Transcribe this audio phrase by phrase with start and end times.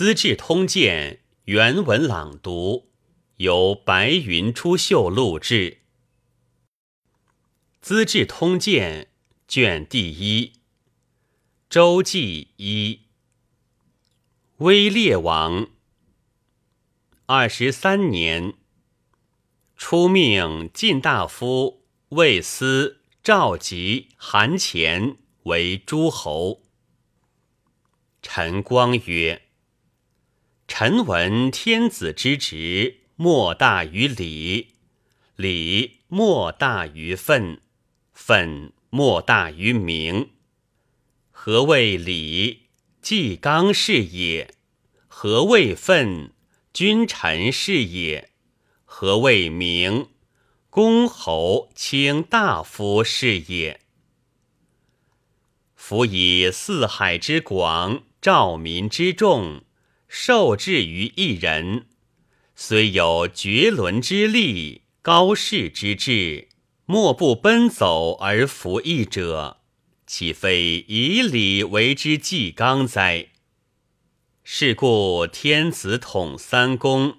[0.00, 2.88] 资治通鉴》原文朗读，
[3.36, 5.82] 由白云出岫录制。
[7.82, 9.08] 《资治通鉴》
[9.46, 10.54] 卷第一，
[11.68, 13.02] 周记一。
[14.56, 15.68] 威烈王
[17.26, 18.54] 二十三年，
[19.76, 26.62] 初命晋大夫魏斯、赵吉、韩虔为诸侯。
[28.22, 29.48] 陈光曰。
[30.72, 34.68] 臣闻天子之职，莫大于礼；
[35.34, 37.58] 礼莫大于分；
[38.12, 40.30] 分莫大于名。
[41.32, 42.68] 何谓礼？
[43.02, 44.54] 纪纲是也。
[45.08, 46.32] 何谓分？
[46.72, 48.30] 君臣是也。
[48.84, 50.06] 何谓名？
[50.70, 53.80] 公侯卿大夫是也。
[55.74, 59.64] 夫以四海之广，兆民之众。
[60.12, 61.86] 受制于一人，
[62.56, 66.48] 虽有绝伦之力、高士之志，
[66.84, 69.60] 莫不奔走而服役者，
[70.08, 73.28] 岂非以礼为之纪纲哉？
[74.42, 77.18] 是故天子统三公，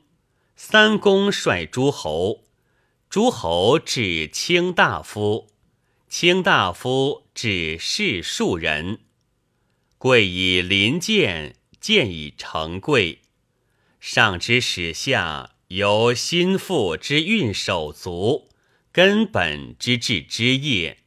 [0.57, 2.43] 三公率诸侯，
[3.09, 5.47] 诸侯指卿大夫，
[6.09, 8.99] 卿大夫指士庶人，
[9.97, 11.55] 贵以临见。
[11.81, 13.21] 见以成贵，
[13.99, 18.49] 上之始下由心腹之运手足，
[18.91, 20.97] 根本之治之业；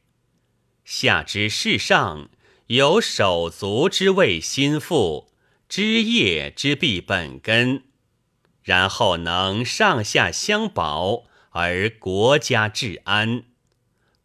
[0.83, 2.29] 下之事上
[2.67, 5.31] 由手足之谓心腹，
[5.69, 7.85] 枝叶之必本根。
[8.61, 13.45] 然后能上下相保而国家治安，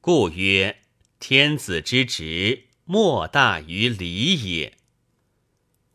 [0.01, 0.81] 故曰
[1.21, 4.80] 天子之职莫大于礼也。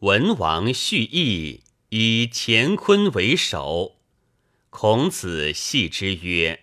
[0.05, 3.95] 文王续义以乾坤为首，
[4.69, 6.61] 孔子系之曰：“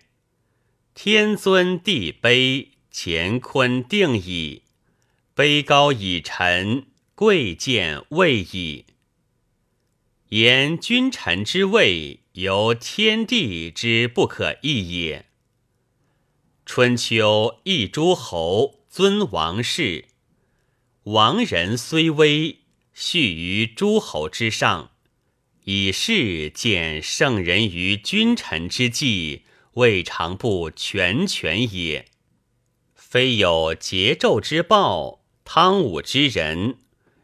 [0.95, 4.61] 天尊地卑，乾坤定矣。
[5.35, 8.85] 卑高以臣，贵贱位矣。
[10.29, 15.25] 言君臣之位，由天地之不可易也。
[16.65, 20.05] 春秋一诸侯尊王室，
[21.03, 22.59] 王人虽微。”
[22.93, 24.91] 序于诸侯之上，
[25.63, 29.43] 以是见圣人于君臣之际，
[29.73, 32.05] 未尝不全权也。
[32.95, 36.77] 非有桀纣之暴，汤武之仁，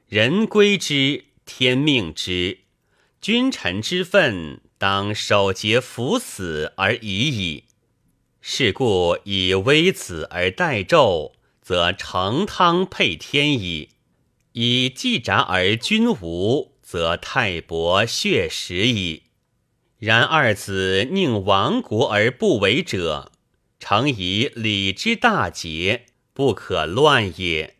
[0.08, 2.59] 人归之，天命之，
[3.22, 7.66] 君臣之分，当守节服死而已矣。
[8.41, 13.90] 是故以微子而代纣，则成汤配天矣。
[14.62, 19.24] 以季札而君无，则太伯血食矣。
[20.00, 23.31] 然二子宁亡国而不为者，
[23.80, 27.78] 诚以礼之大节，不可乱也。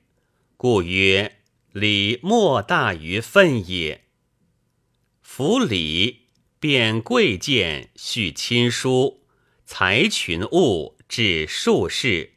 [0.56, 1.40] 故曰：
[1.74, 4.06] 礼莫大于分也。
[5.22, 6.28] 夫礼，
[6.62, 9.26] 变贵贱，续亲疏，
[9.66, 12.36] 裁群物，治术士，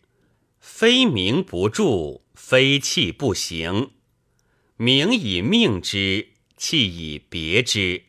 [0.58, 3.92] 非名不著，非器不行。
[4.82, 8.02] 名以命之，器以别之，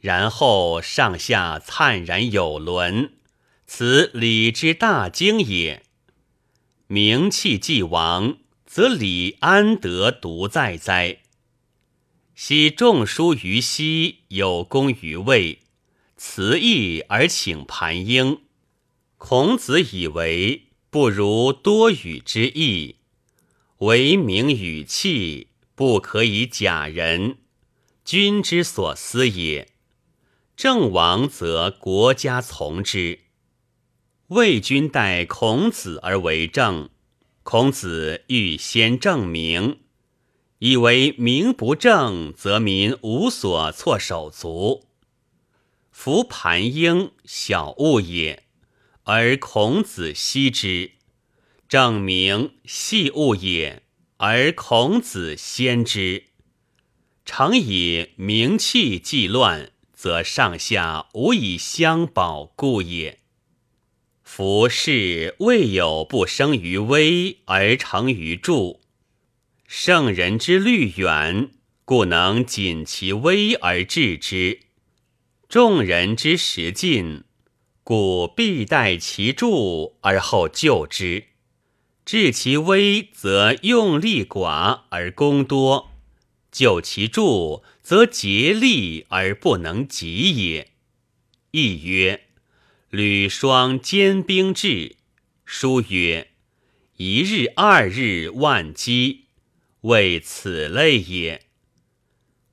[0.00, 3.14] 然后上下灿然有伦，
[3.66, 5.82] 此礼之大经也。
[6.88, 11.20] 名器既亡，则礼安得独在哉？
[12.34, 15.60] 昔仲舒于西，有功于魏，
[16.18, 18.42] 辞义而请盘婴。
[19.16, 22.96] 孔子以为不如多语之义，
[23.78, 25.46] 唯名与器。
[25.78, 27.38] 不可以假人，
[28.04, 29.68] 君之所思也。
[30.56, 33.20] 郑王则国家从之。
[34.26, 36.90] 魏君待孔子而为政，
[37.44, 39.78] 孔子欲先正名，
[40.58, 44.88] 以为名不正，则民无所措手足。
[45.92, 48.42] 夫盘婴小物也，
[49.04, 50.94] 而孔子惜之；
[51.68, 53.84] 正名细物也。
[54.20, 56.24] 而孔子先之，
[57.24, 63.20] 常以名器既乱，则上下无以相保故也。
[64.24, 68.80] 夫事未有不生于微而成于著，
[69.68, 71.50] 圣人之虑远，
[71.84, 74.62] 故能谨其微而治之；
[75.48, 77.22] 众人之实近，
[77.84, 79.46] 故必待其著
[80.00, 81.28] 而后救之。
[82.08, 85.90] 治其微，则用力寡而功多；
[86.50, 90.70] 救其助，则竭力而不能及也。
[91.50, 92.22] 亦曰：
[92.88, 94.96] 履霜坚兵至。
[95.44, 96.30] 书曰：
[96.96, 99.26] 一日二日万机，
[99.82, 101.42] 为此类也。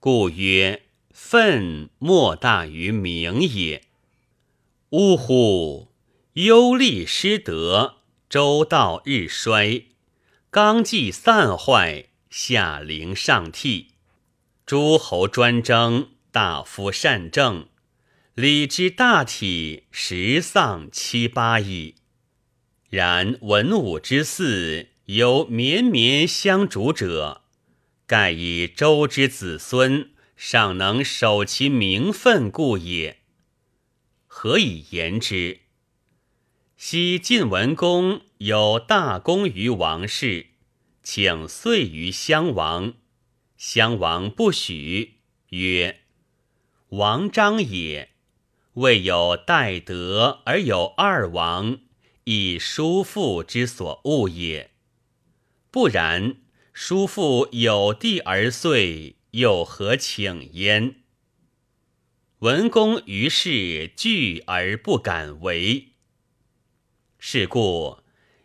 [0.01, 0.81] 故曰：
[1.11, 3.83] 愤莫大于名也。
[4.89, 5.87] 呜呼！
[6.33, 9.86] 忧利失德，周道日衰，
[10.50, 13.89] 纲纪散坏，下陵上替，
[14.66, 17.68] 诸侯专争，大夫善政，
[18.33, 21.95] 礼之大体，十丧七八矣。
[22.89, 27.44] 然文武之嗣，有绵绵相主者，
[28.07, 33.19] 盖以周之子孙尚能守其名分故也。
[34.25, 35.60] 何以言之？
[36.77, 40.48] 昔晋文公有大功于王室，
[41.01, 42.95] 请遂于襄王，
[43.56, 45.19] 襄王不许，
[45.50, 46.01] 曰
[46.89, 48.10] ：“王章也，
[48.74, 51.80] 未有待德而有二王。”
[52.25, 54.72] 以叔父之所恶也，
[55.72, 56.38] 不然，
[56.74, 60.95] 叔父有弟而遂，又何请焉？
[62.39, 65.94] 文公于是惧而不敢为。
[67.27, 67.98] 是故，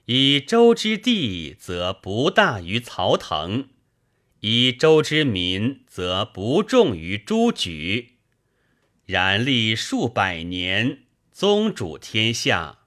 [0.07, 3.65] 以周之地，则不大于曹腾；
[4.41, 8.15] 以周之民，则不重于诸举。
[9.05, 12.79] 然历数百年，宗主天下。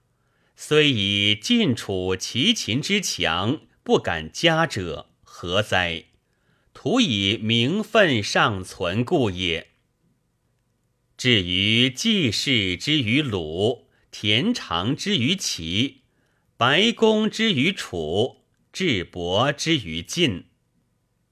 [0.56, 6.06] 虽以晋楚齐秦之强，不敢加者，何哉？
[6.74, 9.68] 徒以名分尚存故也。
[11.16, 13.83] 至于季氏之于鲁，
[14.14, 16.04] 田常之于齐，
[16.56, 20.46] 白公之于楚，智伯之于晋，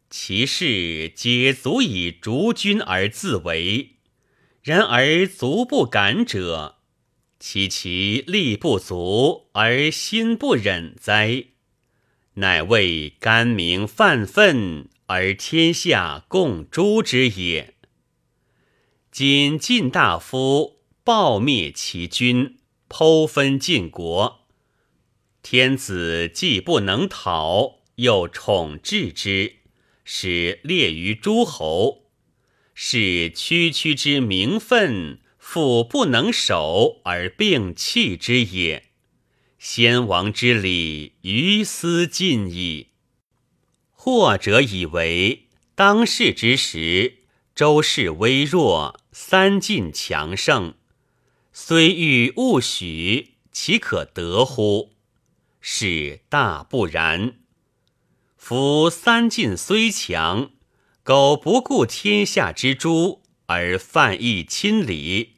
[0.09, 3.97] 其事皆足以逐君而自为。
[4.63, 6.79] 然而足不敢者。
[7.39, 11.45] 其其力不足而心不忍哉？
[12.35, 17.75] 乃为甘名犯愤而天下共诛之也。
[19.11, 22.57] 今晋大夫暴灭其君，
[22.91, 24.41] 剖分晋国，
[25.41, 29.59] 天子既不能讨，又宠治之，
[30.03, 32.03] 使列于诸侯，
[32.73, 35.21] 是区区之名分。
[35.37, 38.91] 复不能守而并弃之也，
[39.57, 42.89] 先王之礼于斯尽矣。
[43.91, 47.23] 或者以为当世之时，
[47.55, 50.75] 周氏微弱，三晋强盛，
[51.63, 54.93] 虽欲勿许，岂可得乎？
[55.61, 57.35] 是大不然。
[58.35, 60.49] 夫三晋虽强，
[61.03, 65.35] 苟不顾天下之诸而犯义亲礼。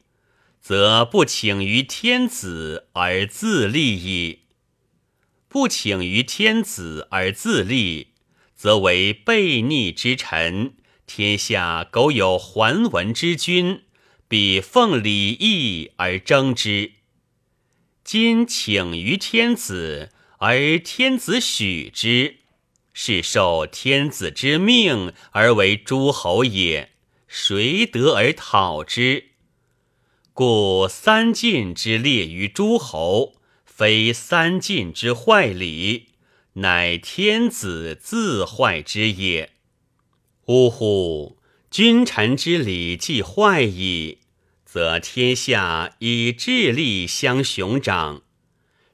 [0.61, 4.43] 则不请于天子而自立矣。
[5.49, 8.13] 不请于天子而自立，
[8.55, 10.75] 则为悖逆之臣。
[11.05, 13.83] 天下苟有桓文之君，
[14.33, 16.93] 彼奉礼义而争之。
[18.03, 20.09] 今请于天子，
[20.39, 22.37] 而天子许之，
[22.93, 26.93] 是受天子之命而为诸侯也。
[27.27, 29.25] 谁得而讨之？
[30.33, 36.07] 故三晋之列于诸侯，非三晋之坏礼，
[36.53, 39.51] 乃天子自坏之也。
[40.47, 41.37] 呜呼！
[41.69, 44.19] 君臣之礼既坏矣，
[44.73, 48.23] 则天下以智力相雄长，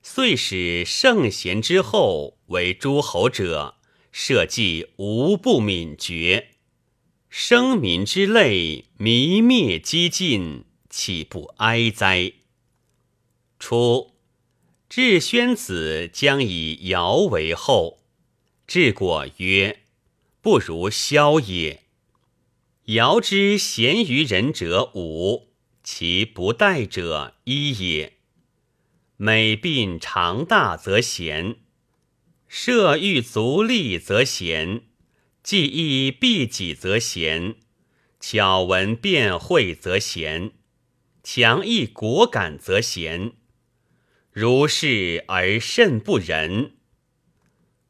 [0.03, 3.75] 遂使圣贤之后为诸侯者，
[4.12, 6.50] 社稷无不泯绝，
[7.29, 10.65] 生民之类弥灭几尽。
[10.89, 12.33] 岂不哀哉？
[13.57, 14.12] 初，
[14.89, 18.01] 智宣子将以尧为后，
[18.67, 19.83] 智果曰
[20.43, 21.83] ：“不如萧也。”
[22.88, 25.48] 尧之贤于人者五，
[25.91, 28.13] 其不待者一也。
[29.17, 31.55] 美鬓长大则贤，
[32.48, 34.84] 射欲足利则贤，
[35.41, 37.55] 技艺必己则贤，
[38.19, 40.51] 巧闻辩会则贤。
[41.24, 43.34] 强毅果敢则贤，
[44.31, 46.74] 如是而甚不仁。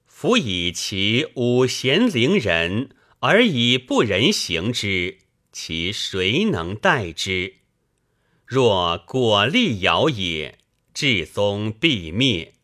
[0.05, 5.17] 夫以其五贤凌人，而以不仁行之，
[5.51, 7.58] 其谁能待之？
[8.49, 10.57] 若果立尧也，
[10.91, 12.55] 至宗必灭。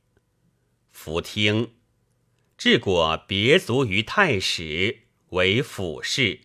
[0.89, 1.73] 夫听，
[2.57, 6.39] 治果别卒于太史，为辅事。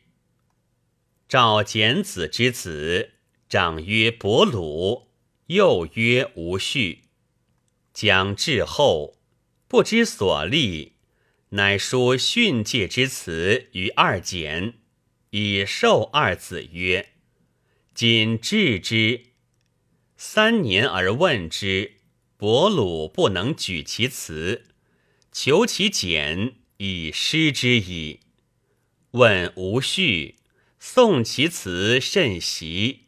[1.26, 3.12] 赵简子之子，
[3.48, 5.08] 长曰伯鲁，
[5.46, 7.04] 幼曰无序。
[7.94, 9.16] 将至后，
[9.66, 10.96] 不知所立，
[11.48, 14.74] 乃书训诫之词于二简，
[15.30, 17.14] 以授二子曰
[17.94, 19.28] ：“今治之。”
[20.22, 21.94] 三年而问之，
[22.36, 24.66] 伯鲁不能举其词，
[25.32, 28.20] 求其简，以失之矣。
[29.12, 30.36] 问无序，
[30.78, 33.06] 宋其词甚习，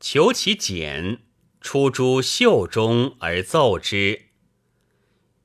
[0.00, 1.20] 求其简，
[1.62, 4.26] 出诸袖中而奏之。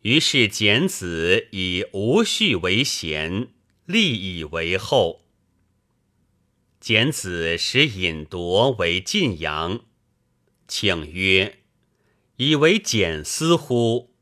[0.02, 3.48] 于是简子以无序为贤，
[3.86, 5.22] 立以为后。
[6.82, 9.86] 简子使尹铎为晋阳。
[10.68, 11.60] 请曰
[12.38, 14.14] ：“以为简思乎？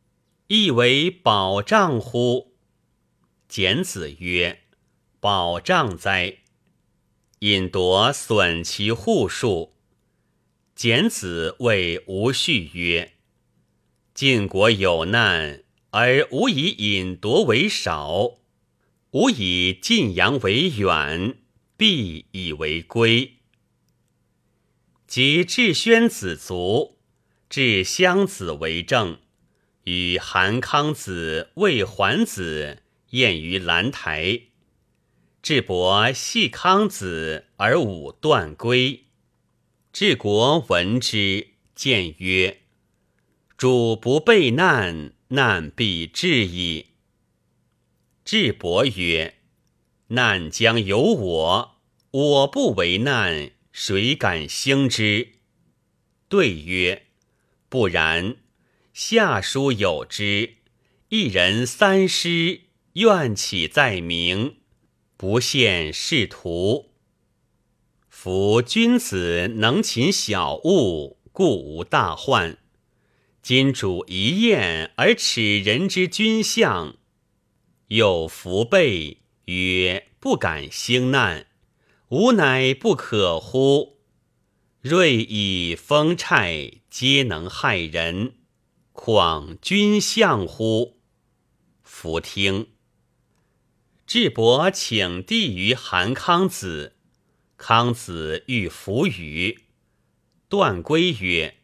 [0.47, 2.53] 亦为保障乎？”
[3.47, 4.63] 简子曰
[5.19, 6.39] ：“保障哉！”
[7.39, 9.73] 引夺损其户数。
[10.75, 13.13] 简子谓吴续曰
[14.13, 18.39] ：“晋国有难，而吾以引夺为少；
[19.11, 21.37] 吾以晋阳为远，
[21.77, 23.37] 必以为归。”
[25.13, 26.97] 及至宣子卒，
[27.47, 29.19] 至襄子为政，
[29.83, 34.41] 与韩康子、魏桓子宴于兰台。
[35.43, 39.03] 智伯系康子而武断归。
[39.91, 42.61] 治国闻之，谏曰
[43.55, 46.87] ：“主不备难，难必至矣。”
[48.25, 49.35] 智伯曰
[50.09, 51.75] ：“难将有我，
[52.09, 55.29] 我不为难。”谁敢兴之？
[56.29, 57.07] 对曰：
[57.69, 58.35] 不然。
[58.93, 60.57] 下书有之，
[61.09, 62.61] 一人三师，
[62.93, 64.57] 愿起在明，
[65.17, 66.91] 不献仕途。
[68.07, 72.59] 夫君子能勤小物，故无大患。
[73.41, 76.95] 今主一宴而耻人之君相，
[77.87, 81.47] 有福备曰：不敢兴难。
[82.15, 83.97] 吾乃不可乎？
[84.81, 88.35] 锐以风虿，皆能害人，
[88.91, 90.99] 况君相乎？
[91.81, 92.67] 弗听。
[94.05, 96.97] 智伯请帝于韩康子，
[97.57, 99.63] 康子欲弗与。
[100.47, 101.55] 段归曰：“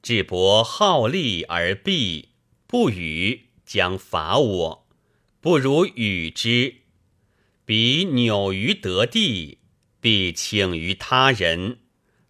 [0.00, 2.30] 智伯好利而避，
[2.66, 4.86] 不与，将伐我。
[5.42, 6.76] 不如与之。
[7.66, 9.58] 彼扭于得地。”
[10.06, 11.80] 必请于他人，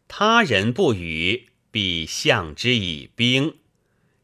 [0.08, 3.56] 他人不与，必向之以兵，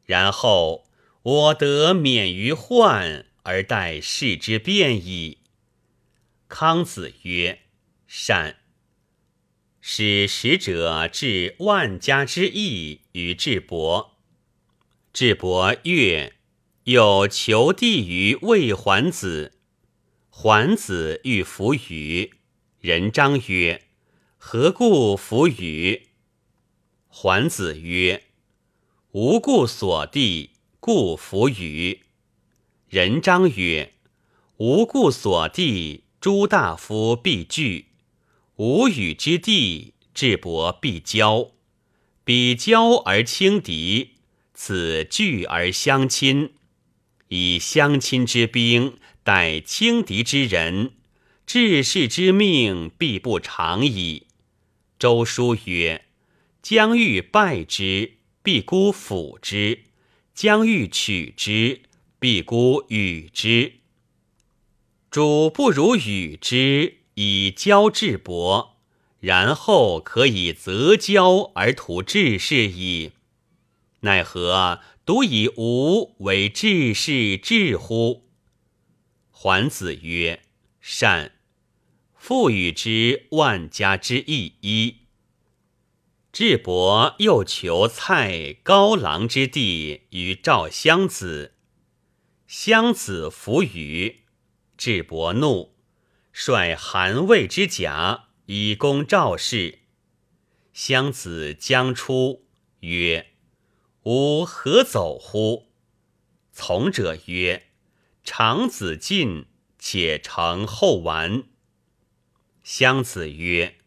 [0.06, 0.86] 然后
[1.22, 5.40] 我得免于患，而待事之变矣。
[6.48, 7.58] 康子曰
[8.08, 8.56] ：“善。”
[9.82, 14.16] 使使者至万家之邑于智伯，
[15.12, 16.32] 智伯曰
[16.84, 19.58] ：“有求地于魏桓子，
[20.30, 22.32] 桓子欲弗与。
[22.82, 23.82] 人章曰
[24.36, 26.08] ：“何故弗与？”
[27.06, 28.24] 桓子曰
[29.12, 32.00] ：“无故所地，故弗与。”
[32.90, 33.92] 人章曰
[34.58, 37.84] ：“无故所地，诸大夫必惧；
[38.56, 41.52] 无与之地，智伯必骄。
[42.24, 44.14] 彼骄而轻敌，
[44.54, 46.54] 此惧而相亲。
[47.28, 50.94] 以相亲之兵，待轻敌之人。”
[51.46, 54.26] 治世之命，必不长矣。
[54.98, 56.06] 周书曰
[56.62, 59.80] ：“将欲败之，必孤辅之；
[60.34, 61.82] 将欲取之，
[62.18, 63.74] 必孤与之。
[65.10, 68.78] 主不如与之，以交智伯，
[69.18, 73.12] 然后可以择交而图治世矣。
[74.00, 78.28] 奈何独以吾为治世治乎？”
[79.30, 80.40] 桓子曰
[80.82, 81.38] ：“善。”
[82.14, 84.98] 赋予之万家之一一。
[86.30, 91.56] 智伯又求蔡高郎之地于赵襄子，
[92.46, 94.20] 襄子弗与。
[94.76, 95.74] 智伯怒，
[96.32, 99.80] 率韩魏之甲以攻赵氏。
[100.72, 102.46] 襄子将出，
[102.80, 103.32] 曰
[104.04, 105.72] ：“吾何走乎？”
[106.52, 107.66] 从者曰
[108.22, 109.46] ：“长子进，
[109.84, 111.42] 且成后完。”
[112.62, 113.78] 襄子曰：“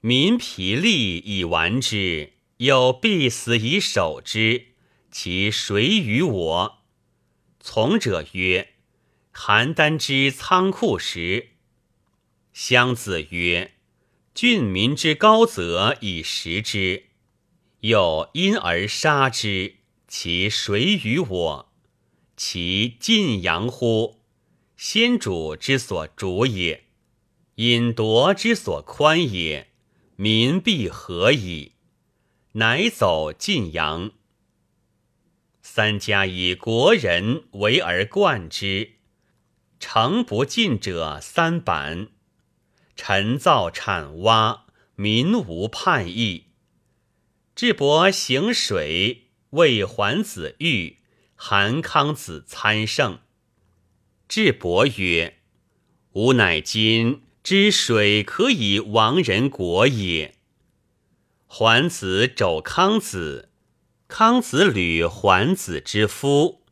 [0.00, 4.66] 民疲力以完之，又必死以守之，
[5.10, 6.78] 其谁与我？”
[7.58, 8.74] 从者曰
[9.32, 11.52] ：“邯郸之仓库时。”
[12.52, 13.72] 襄子曰
[14.34, 17.06] ：“郡民之高则以食之，
[17.80, 21.72] 又因而杀之，其谁与我？
[22.36, 24.21] 其晋阳乎？
[24.84, 26.82] 先主之所主也，
[27.54, 29.68] 引夺之所宽也，
[30.16, 31.74] 民必何矣？
[32.54, 34.10] 乃走晋阳。
[35.62, 38.94] 三家以国人为而冠之，
[39.78, 42.08] 诚不进者三板。
[42.96, 46.46] 臣造产挖，民无叛意。
[47.54, 50.98] 智伯行水，为桓子玉、
[51.36, 53.20] 韩康子参圣。
[54.34, 55.40] 智伯曰
[56.16, 60.36] ：“吾乃今知水可以亡人国也。”
[61.44, 63.50] 桓子肘康子。
[64.08, 66.62] 康子履桓子之夫，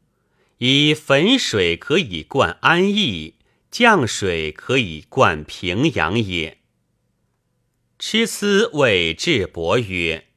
[0.56, 3.34] 以汾水可以灌安邑，
[3.70, 6.62] 降水可以灌平阳也。
[7.98, 10.28] 痴思谓智伯曰：“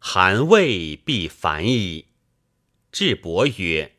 [0.00, 2.06] 韩魏必反矣。”
[2.90, 3.92] 智伯曰：“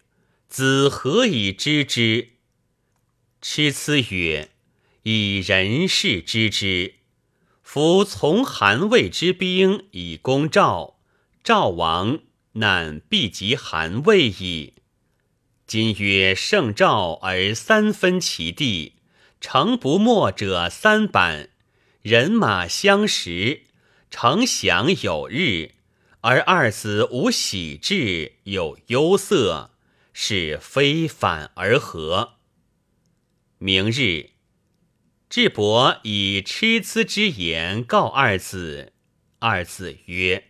[0.49, 2.31] 子何以知之？”
[3.49, 4.49] 痴思曰
[5.03, 6.95] ：“以人事知之。
[7.63, 10.99] 夫从韩魏之兵以攻赵，
[11.45, 12.19] 赵王。”
[12.59, 14.73] 难必及韩魏矣。
[15.65, 18.95] 今曰胜赵而三分其地，
[19.39, 21.49] 城不没者三板，
[22.01, 23.61] 人马相食，
[24.11, 25.75] 城享有日，
[26.19, 29.71] 而二子无喜志，有忧色，
[30.11, 32.33] 是非反而合。
[33.59, 34.29] 明日，
[35.31, 38.93] 智伯以痴痴之言告二子，
[39.39, 40.49] 二子曰。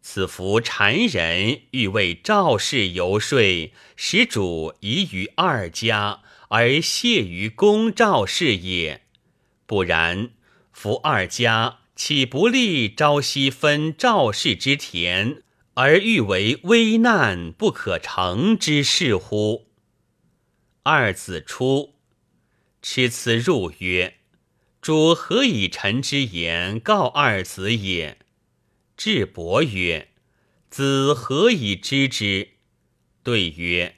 [0.00, 9.02] 此夫谗人欲为赵氏游说，使主疑于二家，而谢于公赵氏也。
[9.64, 10.30] 不然，
[10.72, 19.68] 夫二家岂不立朝夕分赵氏之田，而欲为危难不可成之事乎？
[20.82, 21.91] 二子出，
[22.82, 24.18] 持此入曰
[24.82, 28.18] ：“主何以臣之言告二子也？”
[28.96, 30.08] 智伯曰
[30.68, 32.50] ：“子何以知之？”
[33.22, 33.96] 对曰：“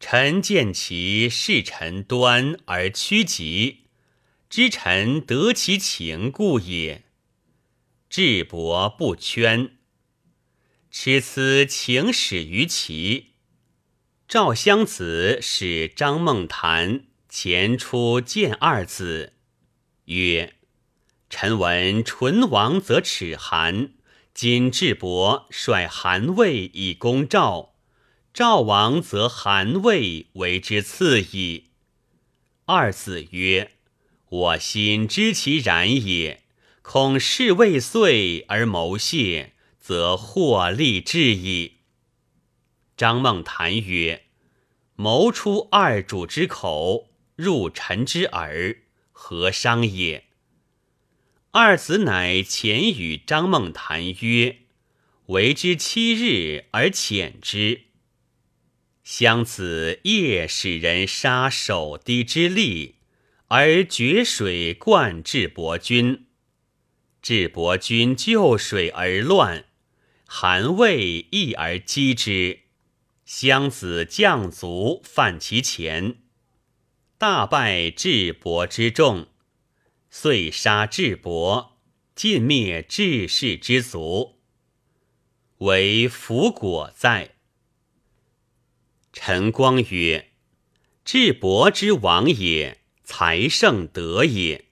[0.00, 3.84] 臣见其视臣端而屈疾，
[4.48, 7.04] 知臣得其情故也。”
[8.08, 9.76] 智伯不圈。
[10.90, 13.32] 持此情始于齐。
[14.28, 17.06] 赵襄子使张孟谈
[17.36, 19.32] 前出见二子，
[20.04, 20.54] 曰
[21.28, 23.90] ：“臣闻唇亡则齿寒。”
[24.32, 27.74] 今智伯率韩魏以攻赵，
[28.32, 31.70] 赵王则韩魏为之次矣。
[32.66, 33.72] 二子曰
[34.30, 36.44] ：“我心知其然也，
[36.82, 41.78] 恐事未遂而谋谢，则祸利至矣。”
[42.96, 44.26] 张孟谈曰
[44.94, 48.76] ：“谋出二主之口，入臣之耳，
[49.12, 50.24] 何伤也？”
[51.52, 54.58] 二子乃遣与张孟谈曰
[55.26, 57.82] ：“为之七日而遣之。
[59.04, 62.94] 襄子夜使人杀守堤之吏，
[63.48, 66.26] 而决水灌智伯军。
[67.22, 69.66] 智伯军就水而乱，
[70.26, 72.60] 韩魏亦而击之。
[73.24, 76.16] 襄子将卒犯其前，
[77.26, 79.28] 大败智伯之众。”
[80.12, 81.78] 遂杀智伯，
[82.14, 84.40] 尽灭智氏之族，
[85.56, 87.36] 为福果在。
[89.10, 90.32] 陈光曰
[91.02, 94.66] ：“智伯之王也，才胜德也。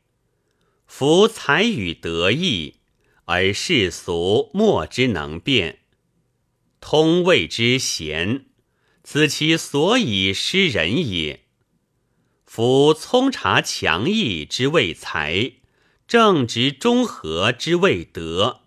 [0.86, 2.80] 夫才与德异，
[3.24, 5.78] 而世俗莫之能辨。
[6.82, 8.44] 通谓之贤，
[9.02, 11.38] 此其所以失人也。”
[12.54, 15.52] 夫聪察强毅之谓才，
[16.06, 18.64] 正直中和之谓德。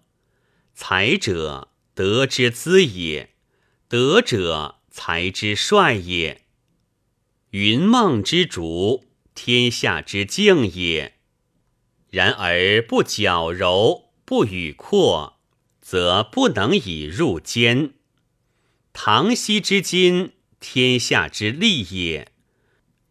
[0.74, 3.28] 才者，德之资也；
[3.88, 6.46] 德者，才之帅也。
[7.52, 11.20] 云梦之主，天下之敬也。
[12.10, 15.38] 然而不矫柔，不与阔，
[15.80, 17.94] 则不能以入坚。
[18.94, 22.32] 唐熙之金，天下之利也。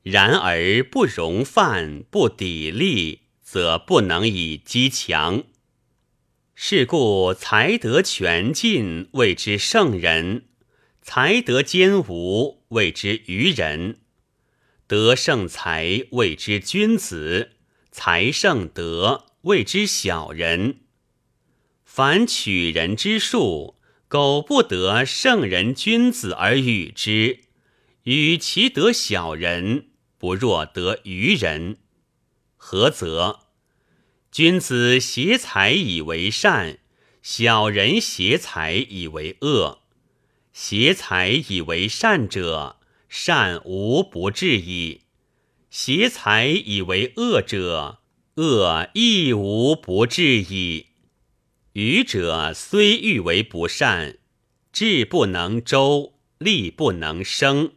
[0.04, 5.44] 然而不容犯，不砥砺，则不能以击强。
[6.54, 10.42] 是故才德全尽，谓之圣人；
[11.00, 14.00] 才德兼无，谓之愚人。
[14.86, 17.48] 德胜才，谓之君子；
[17.90, 20.80] 才胜德，谓之小人。
[21.82, 23.76] 凡取人之术，
[24.08, 27.40] 苟不得圣人君子而与之，
[28.02, 29.86] 与其得小人，
[30.24, 31.76] 不若得愚人。
[32.56, 33.40] 何则？
[34.32, 36.78] 君子挟财以为善，
[37.22, 39.80] 小人挟财以为恶。
[40.54, 45.02] 挟财以为善者，善无不至矣；
[45.70, 47.98] 挟财以为恶者，
[48.36, 50.86] 恶亦无不至矣。
[51.74, 54.16] 愚者虽欲为不善，
[54.72, 57.72] 智不能周，力不能生。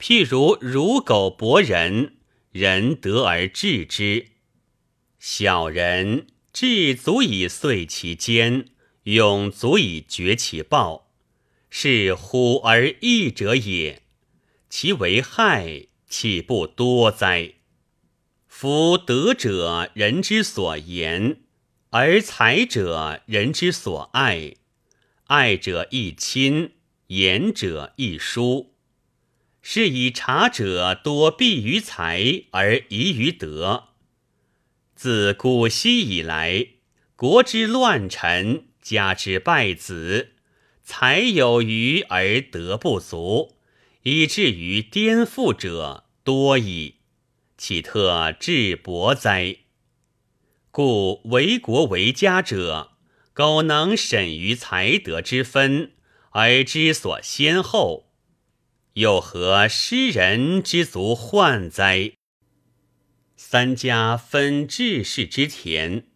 [0.00, 2.16] 譬如如狗搏人，
[2.52, 4.28] 人得而治之。
[5.18, 8.70] 小人智足以遂其坚，
[9.02, 11.10] 勇足以决其暴，
[11.68, 14.02] 是虎而益者也。
[14.70, 17.56] 其为害，岂不多哉？
[18.48, 21.36] 夫德者，人之所言；
[21.90, 24.54] 而才者，人之所爱。
[25.26, 26.72] 爱者亦亲，
[27.08, 28.74] 言者亦疏。
[29.62, 33.88] 是以察者多避于才而疑于德。
[34.94, 36.66] 自古昔以来，
[37.16, 40.32] 国之乱臣，家之败子，
[40.82, 43.56] 才有余而德不足，
[44.02, 46.96] 以至于颠覆者多矣。
[47.56, 49.56] 岂特智薄哉？
[50.70, 52.92] 故为国为家者，
[53.32, 55.92] 苟能审于才德之分，
[56.30, 58.09] 而知所先后，
[58.94, 62.12] 又何失人之足患哉？
[63.36, 66.06] 三家分治世之田，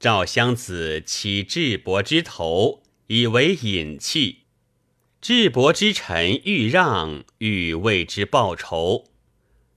[0.00, 4.40] 赵襄子起智伯之头，以为隐器。
[5.20, 9.04] 智伯之臣欲让，欲为之报仇，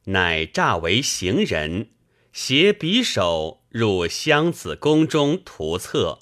[0.06, 1.92] 乃诈为行人，
[2.34, 6.18] 携匕首入襄子宫中图策。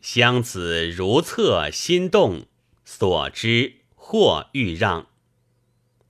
[0.00, 2.46] 襄子如策心动，
[2.84, 5.08] 所知或欲让，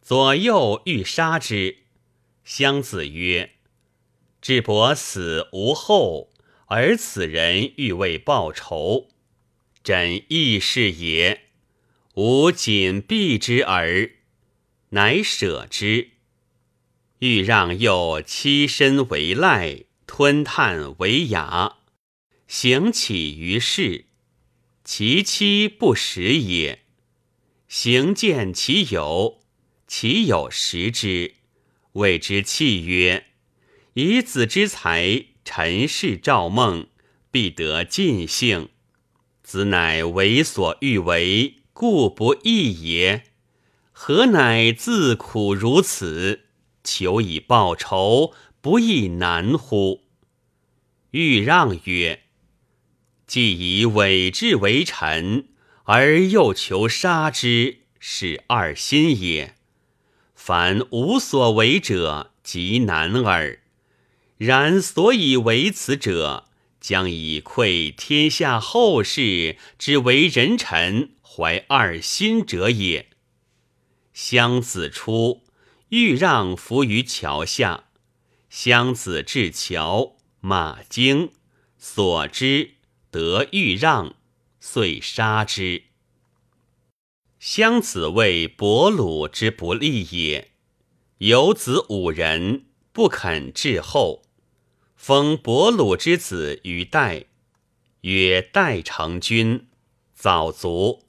[0.02, 1.85] 左右欲杀之。
[2.42, 3.52] 襄子曰
[4.42, 6.33] ：“智伯死无后，
[6.66, 9.11] 而此人欲为报仇，
[9.85, 11.42] 朕亦是也。
[12.14, 14.11] 吾仅避之耳。”
[14.90, 16.11] 乃舍之。
[17.20, 21.76] 欲让又欺身为赖，吞炭为雅，
[22.48, 24.07] 行起于世，
[24.83, 26.84] 其妻不食也。
[27.76, 29.40] 行见其有，
[29.88, 31.34] 其有食之。
[31.94, 33.26] 谓之契曰
[33.94, 36.87] ：“以子之才，陈氏赵孟，
[37.32, 38.68] 必得尽兴。
[39.42, 43.24] 子乃为所欲为，故不义也。
[43.90, 46.44] 何乃自苦如此，
[46.84, 50.04] 求以报仇，不亦难乎？”
[51.10, 52.22] 欲让曰
[53.26, 55.48] ：“既以委志为臣，
[55.85, 59.55] 而又求杀之，是二心也。”
[60.35, 63.61] 凡无所为者，极难耳。
[64.37, 66.49] 然所以为此者，
[66.81, 73.09] 将以愧天下后世之为人臣怀二心者也。
[74.12, 75.44] 襄子出，
[75.88, 77.85] 欲让伏于桥下。
[78.51, 81.31] 襄子至桥，马惊，
[81.79, 82.75] 所知
[83.11, 84.14] 得欲让，
[84.66, 85.83] 遂杀之。
[87.38, 90.53] 襄子谓伯鲁之不利也，
[91.18, 94.22] 有子五人，不肯至后，
[94.96, 97.27] 封伯鲁之子于代，
[98.00, 99.68] 曰代成君，
[100.14, 101.03] 早卒，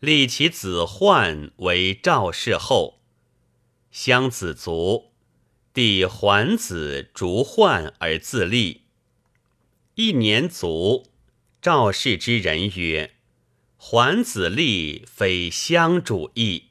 [0.00, 3.00] 立其子焕为赵氏后。
[3.90, 5.10] 襄子卒，
[5.72, 8.82] 弟桓子逐焕而自立。
[9.94, 11.13] 一年卒，
[11.64, 13.12] 赵氏之人曰。
[13.78, 16.64] 桓子立非相主义，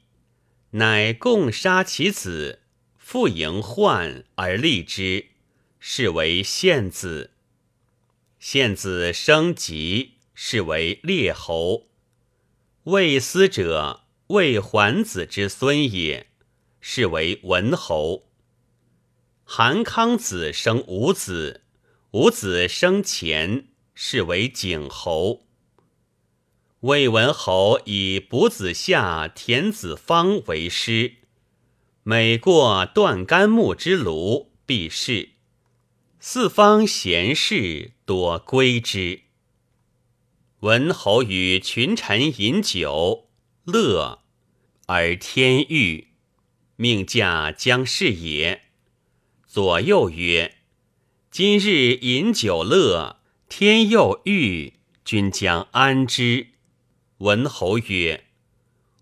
[0.70, 2.60] 乃共杀其子，
[2.96, 5.30] 复迎患而立之，
[5.80, 7.32] 是为献子。
[8.38, 11.88] 献子生疾，是为列侯。
[12.84, 16.28] 魏斯者，魏桓子之孙也，
[16.80, 18.28] 是为文侯。
[19.42, 21.62] 韩康子生五子，
[22.12, 25.46] 五子生前，是为景侯。
[26.80, 31.14] 魏文侯以卜子夏、田子方为师，
[32.02, 35.30] 每过断干木之庐，必视。
[36.20, 39.22] 四方贤士多归之。
[40.60, 43.28] 文侯与群臣饮酒，
[43.64, 44.20] 乐，
[44.86, 46.08] 而天欲，
[46.76, 48.62] 命驾将事也。
[49.46, 50.56] 左右曰
[51.30, 53.20] ：“今日饮酒乐，
[53.56, 54.72] 天又欲，
[55.04, 56.48] 君将安之？”
[57.18, 58.24] 文侯曰：“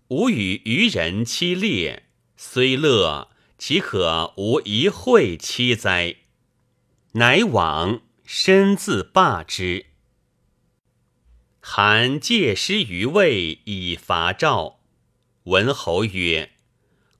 [0.09, 2.03] 吾与愚人期猎，
[2.37, 6.17] 虽乐，岂可无一会期哉？”
[7.13, 9.87] 乃往，身自罢之。
[11.59, 14.81] 韩借师于魏以伐赵。
[15.45, 16.51] 文侯曰：“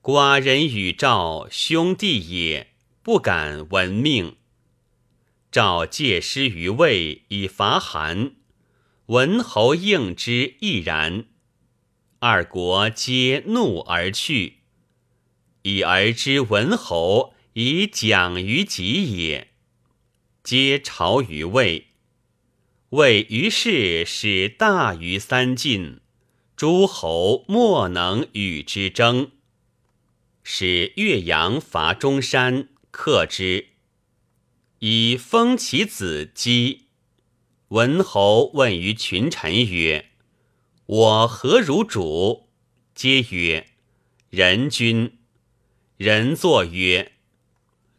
[0.00, 4.36] 寡人与赵兄弟也，不敢闻命。”
[5.54, 8.32] 赵借师于魏以伐韩。
[9.06, 11.26] 文侯应之亦然。
[12.18, 14.62] 二国皆怒而去，
[15.62, 19.52] 以而知文侯以讲于己也。
[20.42, 21.86] 皆朝于魏。
[22.88, 26.00] 魏于是使大于三晋，
[26.56, 29.30] 诸侯莫能与之争。
[30.42, 33.68] 使岳阳伐中山，克之，
[34.86, 36.88] 以封其子姬。
[37.68, 40.10] 文侯问于群臣曰
[40.84, 42.50] ：“我何如主？”
[42.94, 43.68] 皆曰
[44.28, 45.16] ：“人君。”
[45.96, 47.12] 人作曰：“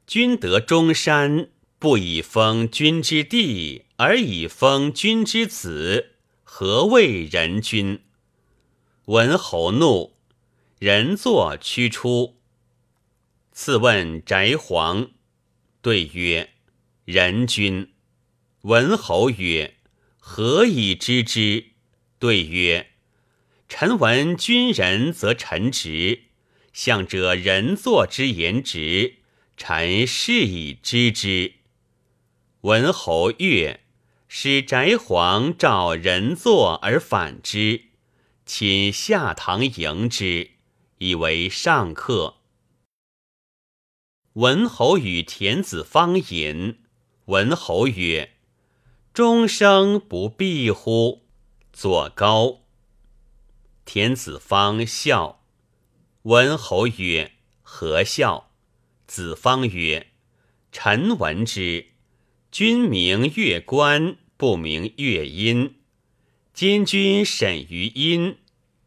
[0.06, 8.04] 君得中山，不以封君之弟。”而以封君之子，何谓人君？
[9.06, 10.14] 文侯怒，
[10.78, 12.38] 人作驱出。
[13.52, 15.10] 次问翟黄，
[15.82, 16.52] 对曰
[17.06, 17.94] ：“人君。”
[18.64, 19.78] 文侯曰
[20.20, 21.72] ：“何以知之？”
[22.20, 22.92] 对曰
[23.70, 26.24] ：“臣闻君人则臣直，
[26.74, 29.20] 向者人作之言直，
[29.56, 31.54] 臣是以知之。”
[32.62, 33.82] 文侯悦。
[34.28, 37.84] 使翟黄召人坐而反之，
[38.46, 40.50] 请下堂迎之，
[40.98, 42.38] 以为上客。
[44.34, 46.80] 文侯与田子方饮，
[47.26, 48.32] 文侯曰
[49.14, 51.24] ：“终生不避乎？”
[51.74, 52.62] 左高。
[53.86, 55.44] 田子方笑。
[56.24, 58.52] 文侯曰：“何笑？”
[59.08, 60.08] 子方曰
[60.72, 61.88] ：“臣闻之，
[62.52, 65.78] 君明乐观。”不明乐音，
[66.54, 68.40] 今君审于音，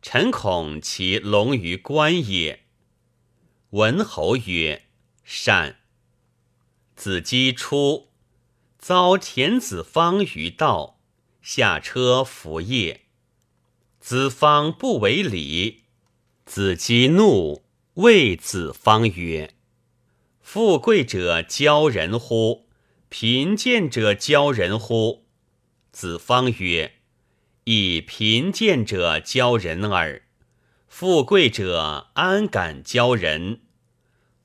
[0.02, 2.64] 臣恐其龙于观也。
[3.70, 4.82] 文侯曰
[5.24, 5.78] ：“善。”
[6.94, 8.07] 子姬出，
[8.88, 10.98] 遭田子方于道，
[11.42, 13.00] 下车服谒。
[14.00, 15.82] 子方不为礼，
[16.46, 17.64] 子姬怒，
[17.96, 19.52] 谓子方曰
[20.40, 22.66] ：“富贵者骄人乎？
[23.10, 25.26] 贫贱者骄人乎？”
[25.92, 26.94] 子方曰
[27.64, 30.22] ：“以贫贱者骄人耳，
[30.86, 33.60] 富贵者安敢骄人？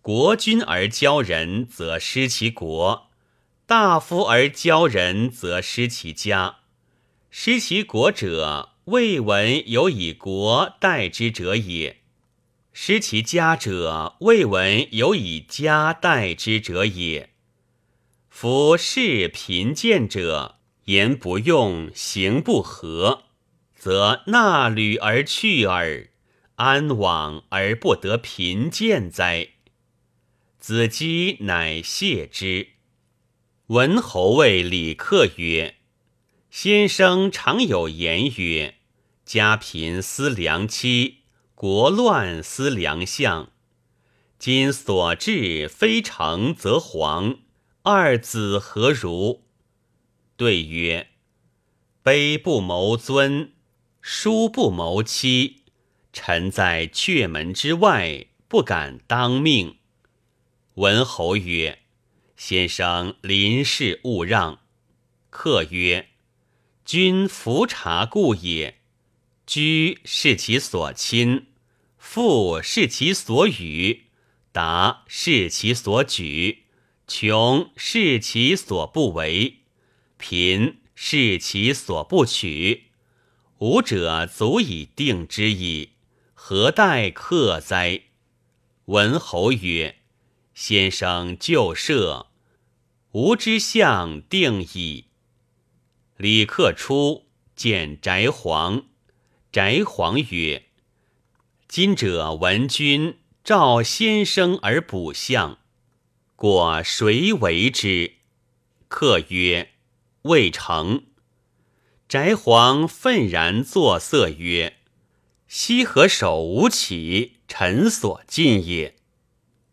[0.02, 3.13] 国君而骄人，则失其国；
[3.76, 6.58] 大夫而骄人，则失其家。
[7.32, 11.96] 失其国者，未闻有以国代之者也；
[12.72, 17.32] 失其家者，未闻有以家代之者也。
[18.30, 23.24] 夫士贫贱者。”言不用，行不合，
[23.76, 26.10] 则纳履而去耳，
[26.58, 29.48] 安往而不得贫贱哉？
[30.60, 32.73] 子姬乃谢之。
[33.68, 35.76] 文侯谓李克曰
[36.52, 38.76] ：“先生常有言曰
[39.24, 41.20] ：‘家贫思良妻，
[41.56, 43.52] 国乱思良相。’
[44.38, 47.40] 今所至非成则亡，
[47.84, 49.46] 二子何如？”
[50.36, 51.12] 对曰
[52.04, 53.54] ：“卑不谋尊，
[54.02, 55.62] 叔不谋妻。
[56.12, 59.78] 臣在阙门之外，不敢当命。”
[60.76, 61.80] 文侯曰
[62.46, 64.60] ：“先生临事勿让。”
[65.32, 66.10] 客曰
[66.84, 68.82] ：“君服察故也。
[69.48, 71.48] 居是其所亲，
[71.98, 74.08] 富是其所与，
[74.52, 76.64] 达是其所举，
[77.08, 79.60] 穷是其所不为。”
[80.20, 82.88] 贫是其所不取，
[83.60, 85.92] 吾者足以定之矣，
[86.34, 88.02] 何待客哉？
[88.86, 90.00] 文侯曰
[90.54, 92.28] ：“先生就设，
[93.14, 95.08] 吾之相定矣。”
[96.18, 98.86] 李克出见翟黄，
[99.52, 100.66] 翟黄曰
[101.68, 105.58] ：“今者闻君召先生而卜相，
[106.36, 108.18] 过谁为之？”
[108.88, 109.70] 客曰。
[110.24, 111.04] 未成，
[112.08, 114.78] 翟黄愤然作色曰
[115.50, 118.96] ：“西河守吴起，臣所进也。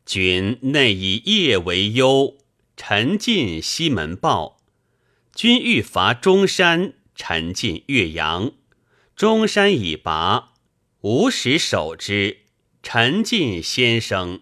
[0.04, 2.36] 君内以业为忧，
[2.82, 4.56] 陈进西门豹。
[5.34, 8.52] 君欲伐中山，陈进岳阳。
[9.14, 10.54] 中山已拔，
[11.02, 12.38] 吾使守之。
[12.82, 14.40] 陈进先生。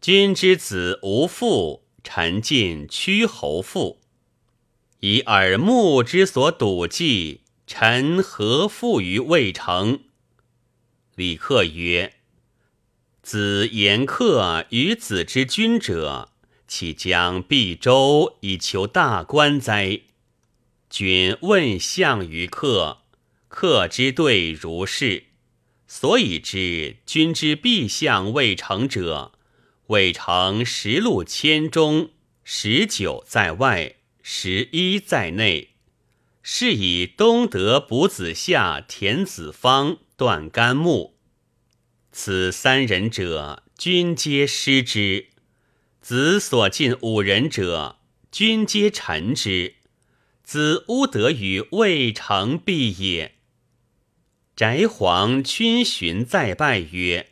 [0.00, 4.00] 君之子无父，陈进屈侯父。
[5.00, 10.04] 以耳目之所睹计，臣何负于渭城？
[11.14, 12.14] 李克曰
[13.22, 16.30] ：“子言客与子之君者。”
[16.74, 20.00] 岂将避周以求大官哉？
[20.90, 22.98] 君问相于客，
[23.46, 25.26] 客之对如是。
[25.86, 29.30] 所以知君之必相未成者，
[29.86, 32.10] 未成十路千中，
[32.42, 35.74] 十九在外，十一在内。
[36.42, 41.14] 是以东得卜子夏、田子方、段干木，
[42.10, 45.28] 此三人者，君皆失之。
[46.04, 47.96] 子所近五人者，
[48.30, 49.76] 君皆臣之。
[50.42, 53.36] 子乌得与未成必也。
[54.54, 57.30] 翟皇君寻再拜曰：“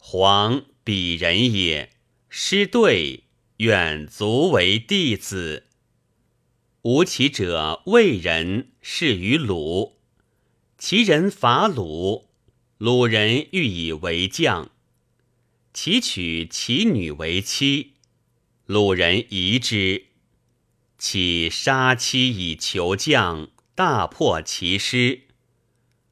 [0.00, 1.90] 皇鄙人也，
[2.30, 3.24] 师对，
[3.58, 5.66] 愿足为弟子。”
[6.80, 9.98] 吾其者魏人，是于鲁。
[10.78, 12.30] 其人伐鲁，
[12.78, 14.70] 鲁人欲以为将。
[15.72, 17.94] 其娶其女为妻，
[18.66, 20.06] 鲁人疑之，
[20.98, 25.28] 其杀妻以求将，大破其师。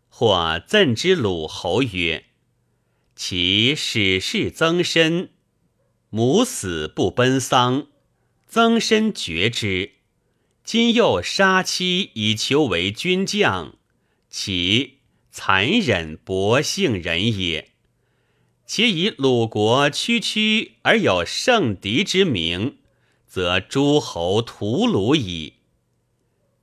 [0.08, 2.26] 或赠之鲁侯曰
[3.16, 5.28] ：“其使事曾参，
[6.08, 7.88] 母死不奔丧，
[8.46, 9.92] 曾参绝之。
[10.64, 13.76] 今又杀妻以求为军将，
[14.30, 14.98] 其
[15.30, 17.72] 残忍薄幸人也。”
[18.68, 22.76] 且以鲁国区区而有圣敌之名，
[23.26, 25.54] 则诸侯屠鲁矣。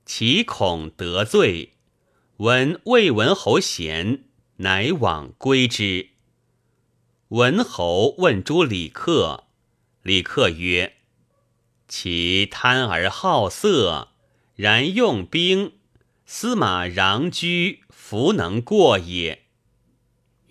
[0.04, 1.72] 其恐得罪，
[2.36, 4.22] 闻魏文侯贤，
[4.58, 6.10] 乃往归之。
[7.30, 9.48] 文侯问诸李克，
[10.04, 10.98] 李克曰
[11.88, 14.10] ：“其贪而好色，
[14.54, 15.72] 然用兵，
[16.24, 19.42] 司马穰居，弗能过也。”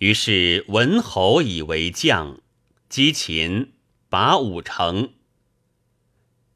[0.06, 2.40] 于是文侯以为将，
[2.88, 3.72] 击秦，
[4.08, 5.14] 拔五城。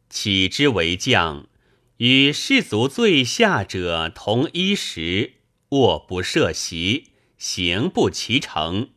[0.08, 1.48] 启之为将，
[1.96, 5.32] 与士卒最下者同衣食，
[5.70, 7.08] 卧不设席，
[7.38, 8.90] 行不齐城。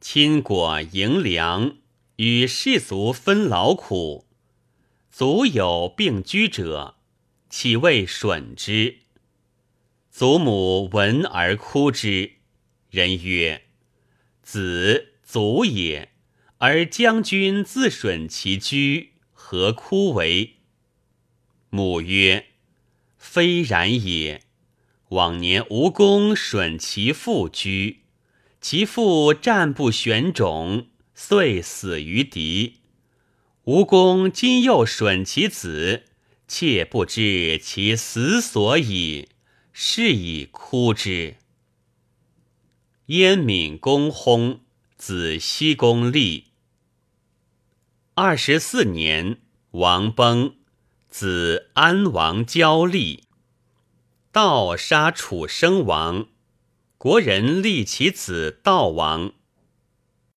[0.00, 1.78] 亲果迎粮，
[2.14, 4.28] 与士卒分劳苦。
[5.10, 6.94] 卒有病居者，
[7.50, 8.98] 岂为吮之？
[10.12, 12.37] 祖母闻而哭之。
[12.90, 13.62] 人曰
[14.42, 16.10] ：“子足也，
[16.56, 20.56] 而将军自吮其居，何哭为？”
[21.70, 22.46] 母曰
[23.18, 24.42] ：“非然也。
[25.10, 28.04] 往年吴公吮其父居，
[28.60, 32.76] 其父战不选种，遂死于敌。
[33.64, 36.04] 吴公今又吮其子，
[36.46, 39.28] 妾不知其死所以，
[39.72, 41.36] 是以哭之。”
[43.08, 44.58] 燕敏公薨，
[44.98, 46.48] 子西公立。
[48.12, 49.38] 二十四年，
[49.70, 50.56] 王崩，
[51.08, 53.24] 子安王交立。
[54.30, 56.26] 盗杀楚生王，
[56.98, 59.32] 国人立其子悼王。